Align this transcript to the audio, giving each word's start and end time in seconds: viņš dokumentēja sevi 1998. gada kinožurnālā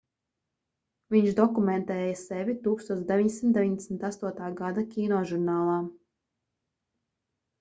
viņš 1.15 1.33
dokumentēja 1.39 2.13
sevi 2.21 2.55
1998. 2.67 4.47
gada 4.61 4.85
kinožurnālā 4.95 5.75